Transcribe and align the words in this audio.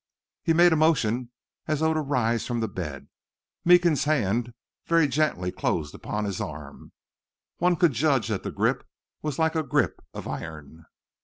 He 0.41 0.53
made 0.53 0.73
a 0.73 0.75
motion 0.75 1.29
as 1.67 1.79
though 1.79 1.93
to 1.93 2.01
rise 2.01 2.47
from 2.47 2.59
the 2.59 2.67
bed. 2.67 3.07
Meekins' 3.63 4.05
hand 4.05 4.55
very 4.87 5.07
gently 5.07 5.51
closed 5.51 5.93
upon 5.93 6.25
his 6.25 6.41
arm. 6.41 6.91
One 7.59 7.75
could 7.75 7.91
judge 7.91 8.27
that 8.29 8.41
the 8.41 8.49
grip 8.49 8.83
was 9.21 9.37
like 9.37 9.55
a 9.55 9.61
grip 9.61 10.03
of 10.15 10.27
iron. 10.27 10.87